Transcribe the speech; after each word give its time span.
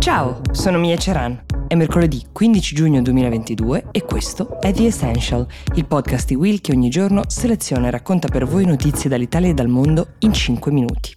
Ciao, 0.00 0.40
sono 0.52 0.78
Mia 0.78 0.96
Ceran. 0.96 1.44
È 1.68 1.74
mercoledì 1.74 2.24
15 2.32 2.74
giugno 2.74 3.02
2022 3.02 3.88
e 3.90 4.02
questo 4.02 4.58
è 4.58 4.72
The 4.72 4.86
Essential, 4.86 5.46
il 5.74 5.84
podcast 5.84 6.26
di 6.26 6.36
Will 6.36 6.62
che 6.62 6.72
ogni 6.72 6.88
giorno 6.88 7.24
seleziona 7.26 7.88
e 7.88 7.90
racconta 7.90 8.26
per 8.26 8.46
voi 8.46 8.64
notizie 8.64 9.10
dall'Italia 9.10 9.50
e 9.50 9.54
dal 9.54 9.68
mondo 9.68 10.14
in 10.20 10.32
5 10.32 10.72
minuti. 10.72 11.14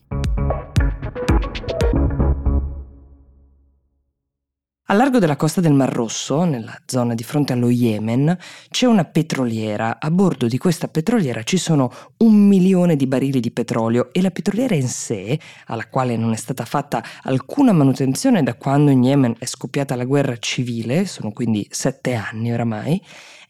A 4.88 4.96
largo 4.96 5.18
della 5.18 5.38
costa 5.38 5.62
del 5.62 5.72
Mar 5.72 5.90
Rosso, 5.90 6.44
nella 6.44 6.78
zona 6.86 7.14
di 7.14 7.24
fronte 7.24 7.54
allo 7.54 7.70
Yemen, 7.70 8.38
c'è 8.70 8.86
una 8.86 9.06
petroliera. 9.06 9.98
A 9.98 10.12
bordo 10.12 10.46
di 10.48 10.58
questa 10.58 10.90
petroliera 10.90 11.42
ci 11.44 11.58
sono 11.58 11.90
un 12.18 12.36
milione 12.36 12.98
di 12.98 13.08
barili 13.08 13.40
di 13.40 13.50
petrolio 13.50 14.10
e 14.12 14.22
la 14.22 14.30
petroliera 14.30 14.76
in 14.76 14.90
sé, 14.90 15.40
alla 15.68 15.88
quale 15.88 16.18
non 16.18 16.34
è 16.34 16.36
stata 16.36 16.66
fatta 16.66 17.02
alcuna 17.22 17.72
manutenzione 17.72 18.44
da 18.44 18.56
quando 18.56 18.92
in 18.92 19.04
Yemen 19.04 19.36
è 19.40 19.46
scoppiata 19.46 19.96
la 19.96 20.04
guerra 20.04 20.36
civile, 20.38 21.06
sono 21.06 21.32
quindi 21.32 21.66
sette 21.72 22.16
anni 22.16 22.52
oramai, 22.52 23.02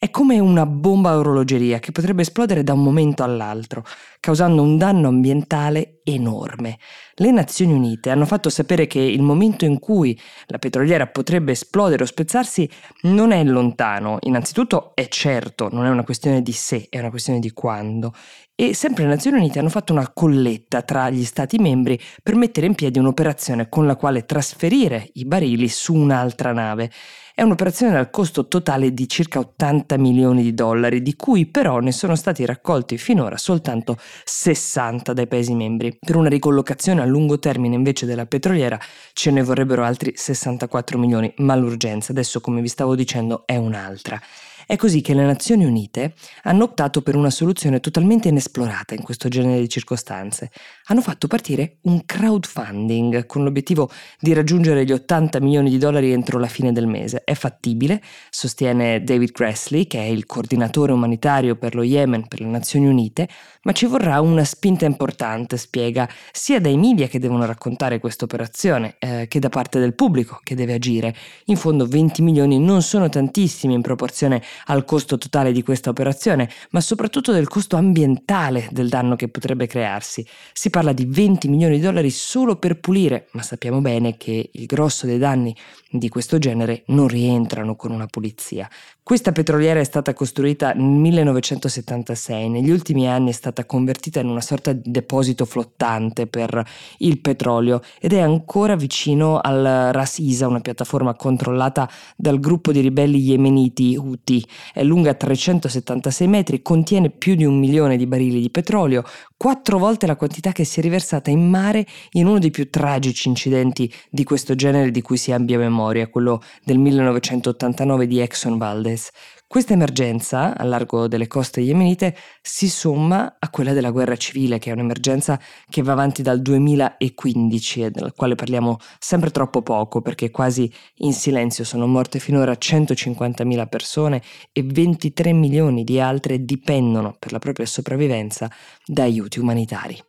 è 0.04 0.10
come 0.10 0.38
una 0.38 0.66
bomba 0.66 1.12
a 1.12 1.18
orologeria 1.18 1.80
che 1.80 1.94
potrebbe 1.94 2.24
esplodere 2.24 2.62
da 2.62 2.74
un 2.74 2.84
momento 2.84 3.24
all'altro, 3.24 3.86
causando 4.20 4.62
un 4.62 4.78
danno 4.78 5.08
ambientale 5.08 6.02
enorme. 6.04 6.78
Le 7.16 7.32
Nazioni 7.32 7.72
Unite 7.72 8.10
hanno 8.10 8.26
fatto 8.26 8.50
sapere 8.50 8.86
che 8.86 9.00
il 9.00 9.22
momento 9.22 9.64
in 9.64 9.80
cui 9.80 10.20
la 10.48 10.58
petroliera 10.58 11.08
potrebbe 11.08 11.54
esplodere 11.54 12.04
o 12.04 12.06
spezzarsi 12.06 12.70
non 13.04 13.32
è 13.32 13.42
lontano. 13.46 14.18
Innanzitutto 14.24 14.92
è 14.94 15.08
certo, 15.08 15.70
non 15.72 15.86
è 15.86 15.90
una 15.90 16.04
questione 16.04 16.42
di 16.42 16.52
se, 16.52 16.88
è 16.90 17.00
una 17.00 17.10
questione 17.10 17.40
di 17.40 17.52
quando. 17.54 18.14
E 18.56 18.74
sempre 18.74 19.04
le 19.04 19.10
Nazioni 19.12 19.38
Unite 19.38 19.60
hanno 19.60 19.70
fatto 19.70 19.94
una 19.94 20.12
colletta 20.14 20.82
tra 20.82 21.10
gli 21.10 21.24
Stati 21.24 21.58
membri 21.60 21.98
per 22.22 22.36
mettere 22.36 22.68
in 22.68 22.76
piedi 22.76 23.00
un'operazione 23.00 23.70
con 23.70 23.86
la 23.86 23.96
quale 23.96 24.26
trasferire 24.26 25.10
i 25.14 25.24
barili 25.24 25.70
su 25.70 25.94
un'altra 25.94 26.52
nave. 26.52 26.92
È 27.36 27.42
un'operazione 27.42 27.94
dal 27.94 28.12
costo 28.12 28.48
totale 28.48 28.94
di 28.94 29.10
circa 29.10 29.40
80 29.40 29.98
milioni 29.98 30.44
di 30.44 30.54
dollari, 30.54 31.02
di 31.02 31.16
cui 31.16 31.48
però 31.48 31.80
ne 31.80 31.92
sono 31.92 32.14
stati 32.14 32.46
raccolti 32.46 33.00
finora 33.00 33.38
soltanto 33.38 33.98
60 34.24 35.14
dai 35.14 35.26
Paesi 35.26 35.56
membri. 35.56 35.98
Per 36.00 36.16
una 36.16 36.30
ricollocazione 36.30 37.02
a 37.02 37.06
lungo 37.06 37.40
termine 37.40 37.74
invece 37.74 38.06
della 38.06 38.28
petroliera 38.28 38.80
ce 39.14 39.32
ne 39.32 39.42
vorrebbero 39.42 39.84
altri 39.84 40.14
64 40.16 41.00
milioni, 41.00 41.34
ma 41.38 41.56
l'urgenza 41.56 42.12
adesso, 42.12 42.40
come 42.40 42.62
vi 42.62 42.68
stavo 42.68 42.94
dicendo, 42.94 43.48
è 43.48 43.56
un'altra. 43.56 44.22
È 44.66 44.76
così 44.76 45.02
che 45.02 45.14
le 45.14 45.26
Nazioni 45.26 45.66
Unite 45.66 46.14
hanno 46.44 46.64
optato 46.64 47.02
per 47.02 47.16
una 47.16 47.30
soluzione 47.30 47.80
totalmente 47.80 48.30
inesplorata 48.30 48.94
in 48.94 49.02
questo 49.02 49.28
genere 49.28 49.60
di 49.60 49.68
circostanze. 49.68 50.52
Hanno 50.86 51.02
fatto 51.02 51.28
partire 51.28 51.78
un 51.82 52.06
crowdfunding 52.06 53.26
con 53.26 53.44
l'obiettivo 53.44 53.90
di 54.20 54.34
raggiungere 54.34 54.86
gli 54.86 54.92
80 54.92 55.40
milioni 55.42 55.70
di 55.70 55.78
dollari 55.78 56.12
entro 56.12 56.40
la 56.40 56.48
fine 56.48 56.72
del 56.72 56.88
mese. 56.88 57.24
È 57.24 57.34
fattibile, 57.34 58.02
sostiene 58.30 59.04
David 59.04 59.32
Grassley, 59.32 59.86
che 59.86 60.00
è 60.00 60.06
il 60.06 60.26
coordinatore 60.26 60.94
umanitario 60.94 61.56
per 61.56 61.76
lo 61.76 61.84
Yemen 61.84 62.28
per 62.28 62.40
le 62.40 62.48
Nazioni 62.48 62.88
Unite, 62.88 63.28
ma 63.64 63.72
ci 63.74 63.86
vorrà 63.86 64.22
una 64.22 64.44
spinta 64.44 64.86
importante, 64.86 65.58
spiega, 65.58 66.08
sia 66.32 66.60
dai 66.60 66.78
media 66.78 67.08
che 67.08 67.20
devono 67.20 67.46
raccontare 67.46 68.00
questa 68.00 68.26
operazione, 68.26 68.96
eh, 69.00 69.28
che 69.28 69.40
da 69.40 69.50
parte 69.50 69.80
del 69.80 69.94
pubblico 69.94 70.40
che 70.44 70.56
deve 70.56 70.74
agire. 70.74 71.14
In 71.46 71.58
fondo 71.58 71.86
20 71.86 72.22
milioni 72.22 72.60
non 72.60 72.82
sono 72.82 73.10
tantissimi 73.10 73.74
in 73.74 73.82
proporzione 73.82 74.42
al 74.66 74.86
costo 74.86 75.18
totale 75.18 75.52
di 75.52 75.64
questa 75.64 75.90
operazione, 75.90 76.50
ma 76.72 76.82
soprattutto 76.82 77.32
del 77.32 77.48
costo 77.48 77.76
ambientale 77.76 78.68
del 78.72 78.90
danno 78.90 79.16
che 79.16 79.28
potrebbe 79.28 79.68
crearsi. 79.68 80.26
Si 80.52 80.70
parla 80.70 80.94
di 80.94 81.06
20 81.06 81.48
milioni 81.48 81.76
di 81.76 81.82
dollari 81.82 82.10
solo 82.10 82.56
per 82.58 82.80
pulire, 82.80 83.28
ma 83.32 83.42
sappiamo 83.42 83.82
bene 83.82 84.18
che 84.18 84.50
il 84.52 84.66
grosso 84.66 85.06
dei 85.06 85.18
danni 85.18 85.56
di 85.90 86.10
questo 86.10 86.40
genere 86.40 86.84
non 86.88 87.08
rientrano 87.08 87.76
con 87.76 87.92
una 87.92 88.08
pulizia. 88.08 88.70
Questa 89.04 89.34
petroliera 89.34 89.82
è 89.82 89.84
stata 89.84 90.14
costruita 90.14 90.72
nel 90.72 90.86
1976, 90.86 92.48
negli 92.48 92.70
ultimi 92.70 93.08
anni 93.10 93.32
è 93.32 93.34
stata 93.34 93.66
convertita 93.66 94.22
in 94.22 94.30
una 94.30 94.40
sorta 94.40 94.72
di 94.72 94.90
deposito 94.90 95.44
flottante 95.44 96.26
per 96.26 96.66
il 97.00 97.20
petrolio 97.20 97.82
ed 98.00 98.14
è 98.14 98.22
ancora 98.22 98.78
vicino 98.78 99.40
al 99.42 99.90
Ras 99.92 100.20
Isa, 100.20 100.48
una 100.48 100.62
piattaforma 100.62 101.16
controllata 101.16 101.90
dal 102.16 102.40
gruppo 102.40 102.72
di 102.72 102.80
ribelli 102.80 103.20
yemeniti 103.20 103.98
Houthi. 103.98 104.43
È 104.74 104.84
lunga 104.84 105.14
376 105.14 106.28
metri, 106.28 106.62
contiene 106.62 107.10
più 107.10 107.36
di 107.36 107.46
un 107.46 107.58
milione 107.58 107.98
di 107.98 108.08
barili 108.08 108.42
di 108.42 108.50
petrolio, 108.50 109.04
quattro 109.38 109.78
volte 109.78 110.08
la 110.08 110.16
quantità 110.16 110.52
che 110.52 110.64
si 110.64 110.80
è 110.80 110.84
riversata 110.84 111.30
in 111.30 111.48
mare 111.50 111.86
in 112.12 112.28
uno 112.28 112.40
dei 112.40 112.52
più 112.52 112.70
tragici 112.70 113.28
incidenti 113.28 113.92
di 114.10 114.24
questo 114.24 114.56
genere 114.56 114.92
di 114.92 115.02
cui 115.02 115.18
si 115.18 115.32
abbia 115.32 115.58
memoria, 115.58 116.08
quello 116.08 116.42
del 116.64 116.78
1989 116.78 118.08
di 118.08 118.20
Exxon 118.20 118.58
Valdez. 118.58 119.10
Questa 119.54 119.74
emergenza, 119.74 120.58
a 120.58 120.64
largo 120.64 121.08
delle 121.08 121.28
coste 121.28 121.62
yemenite, 121.62 122.16
si 122.42 122.68
somma 122.68 123.36
a 123.38 123.52
quella 123.52 123.72
della 123.72 123.92
guerra 123.92 124.16
civile, 124.16 124.58
che 124.58 124.72
è 124.72 124.74
un'emergenza 124.74 125.40
che 125.70 125.84
va 125.84 125.92
avanti 125.92 126.24
dal 126.24 126.42
2015 126.42 127.84
e 127.84 127.92
della 127.92 128.12
quale 128.14 128.34
parliamo 128.34 128.80
sempre 128.98 129.30
troppo 129.30 129.62
poco, 129.62 130.02
perché 130.02 130.32
quasi 130.32 130.74
in 131.02 131.14
silenzio 131.14 131.66
sono 131.66 131.86
morte 131.86 132.18
finora 132.18 132.54
150.000 132.54 133.68
persone 133.70 134.24
e 134.52 134.64
23 134.64 135.34
milioni 135.34 135.84
di 135.84 136.00
altre 136.00 136.44
dipendono 136.44 137.16
per 137.20 137.32
la 137.32 137.38
propria 137.38 137.68
sopravvivenza 137.68 138.50
da 138.84 139.04
aiuti 139.04 139.38
umanitari. 139.38 140.04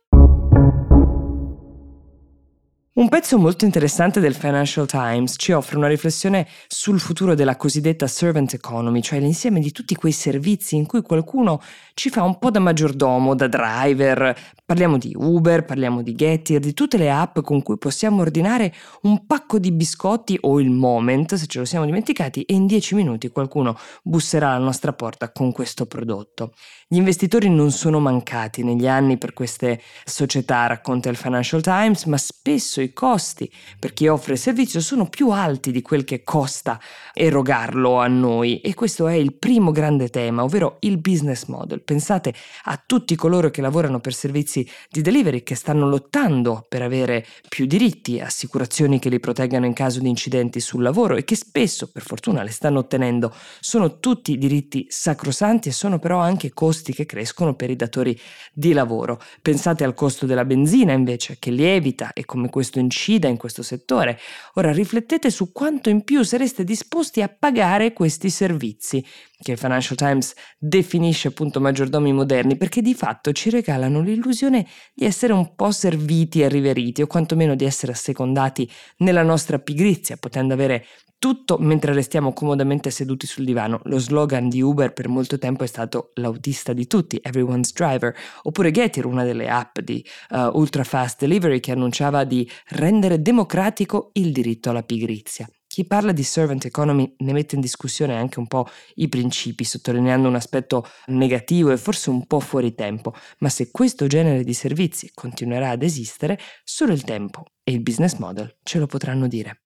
Un 2.97 3.09
pezzo 3.09 3.37
molto 3.37 3.65
interessante 3.65 4.21
del 4.21 4.33
Financial 4.33 4.87
Times 4.87 5.35
ci 5.37 5.51
offre 5.51 5.75
una 5.75 5.89
riflessione 5.89 6.47
sul 6.67 7.01
futuro 7.01 7.35
della 7.35 7.57
cosiddetta 7.57 8.07
servant 8.07 8.53
economy, 8.53 9.01
cioè 9.01 9.19
l'insieme 9.19 9.59
di 9.59 9.73
tutti 9.73 9.95
quei 9.95 10.13
servizi 10.13 10.77
in 10.77 10.85
cui 10.85 11.01
qualcuno 11.01 11.61
ci 11.93 12.09
fa 12.09 12.23
un 12.23 12.39
po' 12.39 12.51
da 12.51 12.59
maggiordomo, 12.59 13.35
da 13.35 13.49
driver. 13.49 14.33
Parliamo 14.65 14.97
di 14.97 15.11
Uber, 15.13 15.65
parliamo 15.65 16.01
di 16.01 16.15
Getir, 16.15 16.61
di 16.61 16.73
tutte 16.73 16.97
le 16.97 17.11
app 17.11 17.39
con 17.41 17.61
cui 17.63 17.77
possiamo 17.77 18.21
ordinare 18.21 18.73
un 19.01 19.25
pacco 19.25 19.59
di 19.59 19.73
biscotti 19.73 20.37
o 20.39 20.61
il 20.61 20.69
moment, 20.69 21.35
se 21.35 21.47
ce 21.47 21.59
lo 21.59 21.65
siamo 21.65 21.83
dimenticati, 21.83 22.43
e 22.43 22.53
in 22.53 22.65
10 22.65 22.95
minuti 22.95 23.27
qualcuno 23.27 23.77
busserà 24.03 24.51
alla 24.51 24.63
nostra 24.63 24.93
porta 24.93 25.33
con 25.33 25.51
questo 25.51 25.85
prodotto. 25.85 26.53
Gli 26.87 26.95
investitori 26.95 27.49
non 27.49 27.71
sono 27.71 27.99
mancati 27.99 28.63
negli 28.63 28.87
anni 28.87 29.17
per 29.17 29.33
queste 29.33 29.81
società, 30.05 30.65
racconta 30.65 31.09
il 31.09 31.17
Financial 31.17 31.61
Times, 31.61 32.05
ma 32.05 32.17
spesso 32.17 32.83
i 32.85 32.93
costi 32.93 33.51
per 33.77 33.93
chi 33.93 34.07
offre 34.07 34.33
il 34.33 34.39
servizio 34.39 34.79
sono 34.79 35.07
più 35.07 35.29
alti 35.29 35.71
di 35.71 35.81
quel 35.81 36.03
che 36.03 36.23
costa 36.23 36.79
erogarlo 37.13 37.99
a 37.99 38.07
noi 38.07 38.59
e 38.61 38.73
questo 38.73 39.07
è 39.07 39.13
il 39.13 39.33
primo 39.35 39.71
grande 39.71 40.09
tema, 40.09 40.43
ovvero 40.43 40.77
il 40.81 40.97
business 40.97 41.45
model. 41.45 41.81
Pensate 41.81 42.33
a 42.63 42.81
tutti 42.83 43.15
coloro 43.15 43.49
che 43.49 43.61
lavorano 43.61 43.99
per 43.99 44.13
servizi 44.13 44.67
di 44.89 45.01
delivery 45.01 45.43
che 45.43 45.55
stanno 45.55 45.87
lottando 45.87 46.65
per 46.67 46.81
avere 46.81 47.25
più 47.47 47.65
diritti, 47.65 48.19
assicurazioni 48.19 48.99
che 48.99 49.09
li 49.09 49.19
proteggano 49.19 49.65
in 49.65 49.73
caso 49.73 49.99
di 49.99 50.09
incidenti 50.09 50.59
sul 50.59 50.81
lavoro 50.81 51.15
e 51.15 51.23
che 51.23 51.35
spesso, 51.35 51.89
per 51.91 52.03
fortuna, 52.03 52.43
le 52.43 52.51
stanno 52.51 52.79
ottenendo. 52.79 53.33
Sono 53.59 53.99
tutti 53.99 54.37
diritti 54.37 54.85
sacrosanti 54.89 55.69
e 55.69 55.71
sono 55.71 55.99
però 55.99 56.19
anche 56.19 56.53
costi 56.53 56.93
che 56.93 57.05
crescono 57.05 57.55
per 57.55 57.69
i 57.69 57.75
datori 57.75 58.19
di 58.53 58.73
lavoro. 58.73 59.21
Pensate 59.41 59.83
al 59.83 59.93
costo 59.93 60.25
della 60.25 60.45
benzina 60.45 60.93
invece 60.93 61.37
che 61.39 61.51
lievita 61.51 62.13
e 62.13 62.25
come 62.25 62.49
questo 62.49 62.74
questo 62.75 62.79
incida 62.79 63.27
in 63.27 63.37
questo 63.37 63.63
settore. 63.63 64.19
Ora 64.55 64.71
riflettete 64.71 65.29
su 65.29 65.51
quanto 65.51 65.89
in 65.89 66.03
più 66.03 66.23
sareste 66.23 66.63
disposti 66.63 67.21
a 67.21 67.29
pagare 67.29 67.93
questi 67.93 68.29
servizi, 68.29 69.05
che 69.37 69.51
il 69.51 69.57
Financial 69.57 69.97
Times 69.97 70.33
definisce 70.57 71.29
appunto 71.29 71.61
maggiordomi 71.61 72.11
moderni, 72.11 72.57
perché 72.57 72.81
di 72.81 72.93
fatto 72.93 73.31
ci 73.31 73.49
regalano 73.49 74.01
l'illusione 74.01 74.67
di 74.93 75.05
essere 75.05 75.33
un 75.33 75.55
po' 75.55 75.71
serviti 75.71 76.41
e 76.41 76.49
riveriti, 76.49 77.01
o 77.01 77.07
quantomeno 77.07 77.55
di 77.55 77.65
essere 77.65 77.91
assecondati 77.91 78.69
nella 78.97 79.23
nostra 79.23 79.59
pigrizia, 79.59 80.17
potendo 80.17 80.53
avere 80.53 80.85
tutto 81.17 81.57
mentre 81.57 81.93
restiamo 81.93 82.33
comodamente 82.33 82.89
seduti 82.89 83.25
sul 83.27 83.45
divano. 83.45 83.79
Lo 83.85 83.97
slogan 83.97 84.49
di 84.49 84.61
Uber 84.61 84.93
per 84.93 85.07
molto 85.07 85.37
tempo 85.37 85.63
è 85.63 85.67
stato 85.67 86.11
l'autista 86.15 86.73
di 86.73 86.87
tutti, 86.87 87.19
everyone's 87.21 87.73
driver, 87.73 88.15
oppure 88.43 88.71
Getir, 88.71 89.05
una 89.05 89.23
delle 89.23 89.49
app 89.49 89.79
di 89.79 90.05
uh, 90.29 90.49
ultra 90.53 90.83
fast 90.83 91.19
delivery 91.19 91.59
che 91.59 91.71
annunciava 91.71 92.23
di 92.23 92.49
rendere 92.69 93.21
democratico 93.21 94.11
il 94.13 94.31
diritto 94.31 94.69
alla 94.69 94.83
pigrizia. 94.83 95.47
Chi 95.67 95.85
parla 95.85 96.13
di 96.13 96.23
servant 96.23 96.63
economy 96.63 97.15
ne 97.17 97.33
mette 97.33 97.55
in 97.55 97.61
discussione 97.61 98.15
anche 98.15 98.39
un 98.39 98.47
po' 98.47 98.65
i 98.93 99.09
principi, 99.09 99.65
sottolineando 99.65 100.27
un 100.27 100.35
aspetto 100.35 100.87
negativo 101.07 101.71
e 101.71 101.77
forse 101.77 102.09
un 102.09 102.25
po' 102.27 102.39
fuori 102.39 102.73
tempo, 102.75 103.13
ma 103.39 103.49
se 103.49 103.71
questo 103.71 104.07
genere 104.07 104.43
di 104.43 104.53
servizi 104.53 105.11
continuerà 105.13 105.71
ad 105.71 105.83
esistere, 105.83 106.39
solo 106.63 106.93
il 106.93 107.03
tempo 107.03 107.43
e 107.61 107.73
il 107.73 107.81
business 107.81 108.15
model 108.19 108.57
ce 108.63 108.79
lo 108.79 108.85
potranno 108.85 109.27
dire. 109.27 109.64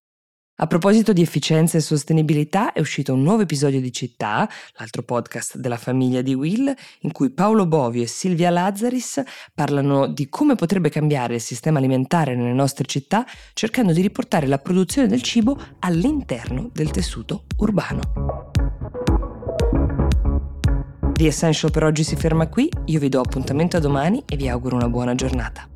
A 0.62 0.68
proposito 0.68 1.14
di 1.14 1.22
efficienza 1.22 1.78
e 1.78 1.82
sostenibilità, 1.82 2.74
è 2.74 2.82
uscito 2.82 3.14
un 3.14 3.22
nuovo 3.22 3.44
episodio 3.44 3.80
di 3.80 3.94
Città, 3.94 4.50
l'altro 4.76 5.04
podcast 5.04 5.56
della 5.56 5.78
famiglia 5.78 6.22
di 6.22 6.34
Will, 6.34 6.76
in 7.00 7.14
cui 7.14 7.30
Paolo 7.30 7.66
Bovio 7.66 8.04
e 8.04 8.08
Silvia 8.08 8.50
Lazzaris 8.50 9.24
parlano 9.54 10.08
di 10.08 10.28
come 10.28 10.56
potrebbe 10.56 10.90
cambiare 10.90 11.36
il 11.36 11.42
sistema 11.42 11.78
alimentare 11.78 12.36
nelle 12.36 12.52
nostre 12.52 12.84
città, 12.88 13.26
cercando 13.54 13.94
di 13.94 14.02
riportare 14.02 14.48
la 14.48 14.58
produzione 14.58 15.08
del 15.08 15.22
cibo 15.22 15.58
all'interno 15.80 16.70
del 16.74 16.92
tessuto 16.92 17.46
urbano. 17.60 18.52
The 21.14 21.26
Essential 21.26 21.72
per 21.72 21.86
oggi 21.86 22.04
si 22.04 22.18
ferma 22.18 22.50
qui, 22.50 22.70
io 22.88 23.00
vi 23.00 23.08
do 23.08 23.22
appuntamento 23.22 23.78
a 23.78 23.80
domani 23.80 24.24
e 24.28 24.36
vi 24.36 24.50
auguro 24.50 24.76
una 24.76 24.90
buona 24.90 25.16
giornata. 25.16 25.69